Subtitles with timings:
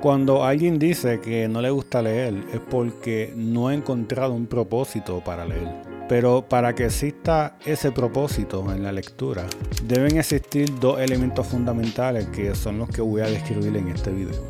[0.00, 5.22] Cuando alguien dice que no le gusta leer es porque no ha encontrado un propósito
[5.22, 5.68] para leer.
[6.08, 9.44] Pero para que exista ese propósito en la lectura,
[9.84, 14.42] deben existir dos elementos fundamentales que son los que voy a describir en este video.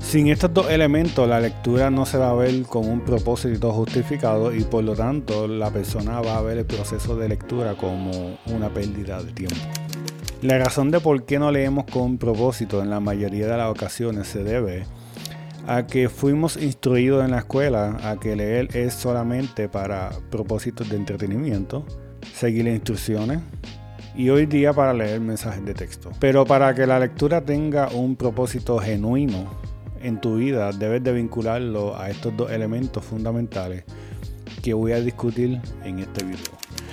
[0.00, 4.52] Sin estos dos elementos, la lectura no se va a ver con un propósito justificado
[4.52, 8.68] y por lo tanto la persona va a ver el proceso de lectura como una
[8.68, 9.87] pérdida de tiempo.
[10.42, 14.28] La razón de por qué no leemos con propósito en la mayoría de las ocasiones
[14.28, 14.84] se debe
[15.66, 20.96] a que fuimos instruidos en la escuela a que leer es solamente para propósitos de
[20.96, 21.84] entretenimiento,
[22.32, 23.40] seguir las instrucciones
[24.14, 26.12] y hoy día para leer mensajes de texto.
[26.20, 29.52] Pero para que la lectura tenga un propósito genuino
[30.00, 33.82] en tu vida, debes de vincularlo a estos dos elementos fundamentales
[34.62, 36.38] que voy a discutir en este video.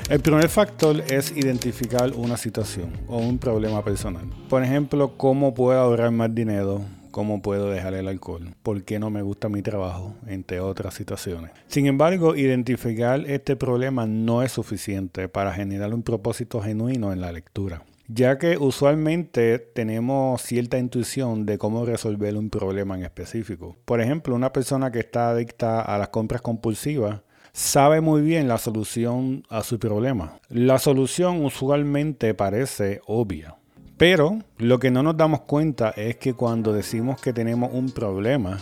[0.07, 4.29] El primer factor es identificar una situación o un problema personal.
[4.49, 9.09] Por ejemplo, cómo puedo ahorrar más dinero, cómo puedo dejar el alcohol, por qué no
[9.09, 11.49] me gusta mi trabajo, entre otras situaciones.
[11.65, 17.31] Sin embargo, identificar este problema no es suficiente para generar un propósito genuino en la
[17.31, 23.75] lectura ya que usualmente tenemos cierta intuición de cómo resolver un problema en específico.
[23.83, 27.21] Por ejemplo, una persona que está adicta a las compras compulsivas
[27.55, 30.39] sabe muy bien la solución a su problema.
[30.49, 33.55] La solución usualmente parece obvia.
[33.95, 38.59] Pero lo que no nos damos cuenta es que cuando decimos que tenemos un problema,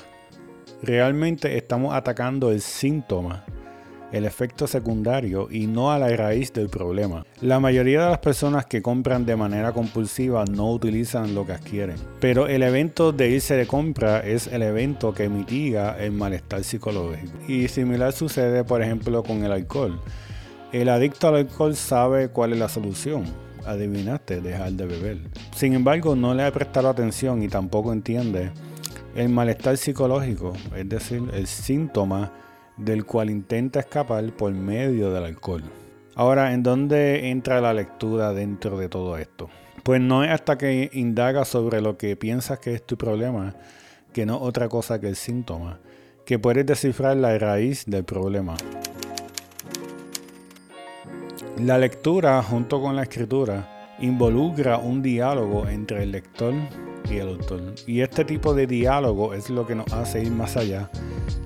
[0.83, 3.44] realmente estamos atacando el síntoma
[4.14, 7.25] el efecto secundario y no a la raíz del problema.
[7.42, 11.97] La mayoría de las personas que compran de manera compulsiva no utilizan lo que adquieren,
[12.19, 17.34] pero el evento de irse de compra es el evento que mitiga el malestar psicológico.
[17.47, 20.00] Y similar sucede por ejemplo con el alcohol.
[20.72, 23.23] El adicto al alcohol sabe cuál es la solución.
[23.66, 25.17] Adivinaste, dejar de beber.
[25.56, 28.52] Sin embargo, no le ha prestado atención y tampoco entiende
[29.16, 32.31] el malestar psicológico, es decir, el síntoma
[32.77, 35.63] del cual intenta escapar por medio del alcohol.
[36.16, 39.50] Ahora, ¿en dónde entra la lectura dentro de todo esto?
[39.84, 43.56] Pues no es hasta que indagas sobre lo que piensas que es tu problema,
[44.13, 45.79] que no otra cosa que el síntoma,
[46.25, 48.56] que puedes descifrar la raíz del problema.
[51.59, 56.53] La lectura, junto con la escritura, involucra un diálogo entre el lector
[57.09, 57.62] y el autor.
[57.88, 60.90] Y este tipo de diálogo es lo que nos hace ir más allá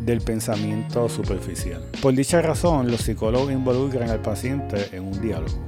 [0.02, 1.84] del pensamiento superficial.
[2.02, 5.68] Por dicha razón, los psicólogos involucran al paciente en un diálogo.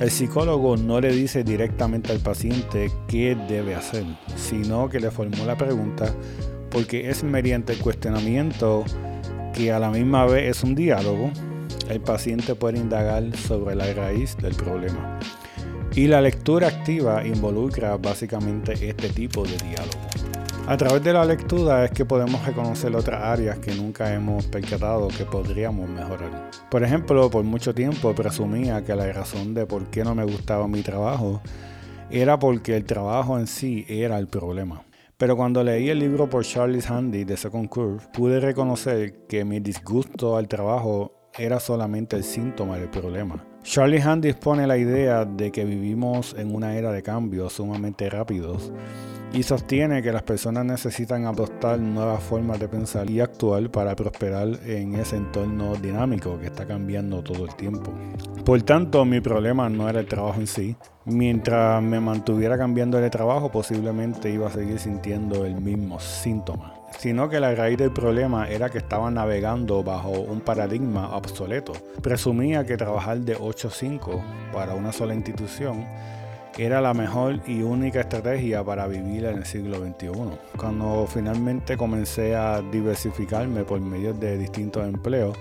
[0.00, 4.04] El psicólogo no le dice directamente al paciente qué debe hacer,
[4.36, 6.14] sino que le formula preguntas
[6.70, 8.84] porque es mediante el cuestionamiento
[9.54, 11.30] que a la misma vez es un diálogo,
[11.88, 15.18] el paciente puede indagar sobre la raíz del problema.
[15.98, 19.98] Y la lectura activa involucra básicamente este tipo de diálogo.
[20.68, 25.08] A través de la lectura es que podemos reconocer otras áreas que nunca hemos percatado
[25.08, 26.52] que podríamos mejorar.
[26.70, 30.68] Por ejemplo, por mucho tiempo presumía que la razón de por qué no me gustaba
[30.68, 31.42] mi trabajo
[32.12, 34.84] era porque el trabajo en sí era el problema.
[35.16, 39.58] Pero cuando leí el libro por Charlie Handy de Second Curve, pude reconocer que mi
[39.58, 43.44] disgusto al trabajo era solamente el síntoma del problema.
[43.62, 48.72] Charlie Handy expone la idea de que vivimos en una era de cambios sumamente rápidos
[49.32, 54.48] y sostiene que las personas necesitan adoptar nuevas formas de pensar y actuar para prosperar
[54.64, 57.92] en ese entorno dinámico que está cambiando todo el tiempo.
[58.44, 60.76] Por tanto, mi problema no era el trabajo en sí.
[61.04, 67.28] Mientras me mantuviera cambiando de trabajo, posiblemente iba a seguir sintiendo el mismo síntoma sino
[67.28, 71.72] que la raíz del problema era que estaba navegando bajo un paradigma obsoleto.
[72.02, 75.86] Presumía que trabajar de 8 a 5 para una sola institución
[76.58, 80.10] era la mejor y única estrategia para vivir en el siglo XXI.
[80.56, 85.38] Cuando finalmente comencé a diversificarme por medio de distintos empleos,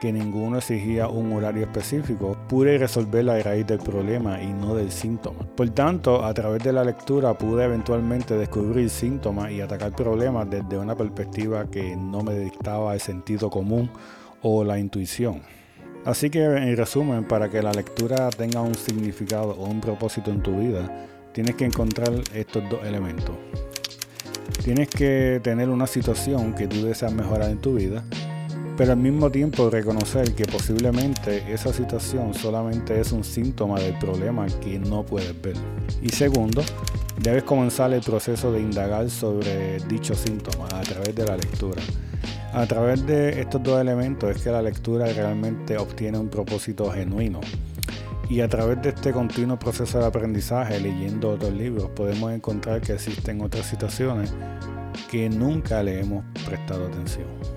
[0.00, 4.90] que ninguno exigía un horario específico, pude resolver la raíz del problema y no del
[4.90, 5.40] síntoma.
[5.56, 10.78] Por tanto, a través de la lectura pude eventualmente descubrir síntomas y atacar problemas desde
[10.78, 13.90] una perspectiva que no me dictaba el sentido común
[14.42, 15.42] o la intuición.
[16.04, 20.42] Así que en resumen, para que la lectura tenga un significado o un propósito en
[20.42, 23.34] tu vida, tienes que encontrar estos dos elementos.
[24.62, 28.04] Tienes que tener una situación que tú deseas mejorar en tu vida,
[28.76, 34.46] pero al mismo tiempo reconocer que posiblemente esa situación solamente es un síntoma del problema
[34.60, 35.56] que no puedes ver.
[36.02, 36.62] Y segundo,
[37.20, 41.82] debes comenzar el proceso de indagar sobre dicho síntoma a través de la lectura.
[42.52, 47.40] A través de estos dos elementos es que la lectura realmente obtiene un propósito genuino.
[48.28, 52.94] Y a través de este continuo proceso de aprendizaje, leyendo otros libros, podemos encontrar que
[52.94, 54.32] existen otras situaciones
[55.10, 57.53] que nunca le hemos prestado atención.